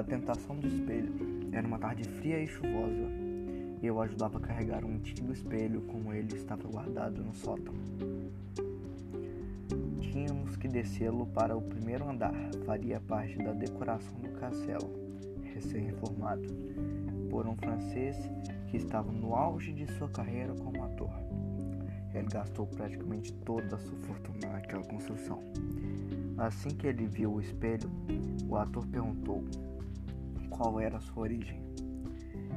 [0.00, 1.12] estação do espelho.
[1.52, 3.08] Era uma tarde fria e chuvosa,
[3.82, 7.74] e eu ajudava a carregar um antigo espelho como ele estava guardado no sótão.
[10.00, 12.34] Tínhamos que descê-lo para o primeiro andar,
[12.64, 14.90] faria parte da decoração do castelo,
[15.54, 16.46] recém-reformado,
[17.30, 18.16] por um francês
[18.68, 21.10] que estava no auge de sua carreira como ator.
[22.14, 25.42] Ele gastou praticamente toda a sua fortuna naquela construção.
[26.36, 27.90] Assim que ele viu o espelho,
[28.48, 29.44] o ator perguntou
[30.48, 31.62] qual era sua origem.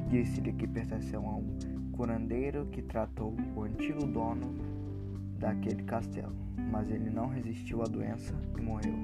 [0.08, 1.56] Disse-lhe que pertenceu a um
[1.92, 4.54] curandeiro que tratou o antigo dono
[5.38, 6.34] daquele castelo,
[6.70, 8.94] mas ele não resistiu à doença e morreu.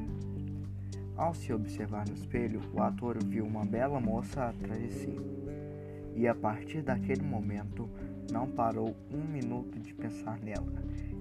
[1.17, 5.17] Ao se observar no espelho, o ator viu uma bela moça atrás de si,
[6.15, 7.89] e a partir daquele momento
[8.31, 10.73] não parou um minuto de pensar nela,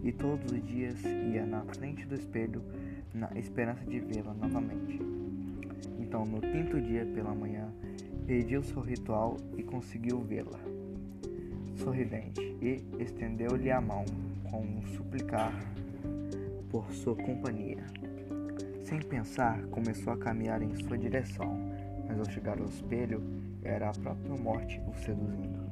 [0.04, 2.62] e todos os dias ia na frente do espelho
[3.14, 5.07] na esperança de vê-la novamente.
[6.18, 7.72] Então, no quinto dia pela manhã,
[8.26, 10.60] pediu seu ritual e conseguiu vê-la,
[11.76, 14.04] sorridente, e estendeu-lhe a mão
[14.50, 15.54] com um suplicar
[16.72, 17.86] por sua companhia.
[18.84, 21.56] Sem pensar, começou a caminhar em sua direção,
[22.08, 23.22] mas ao chegar ao espelho,
[23.62, 25.68] era a própria morte o seduzindo.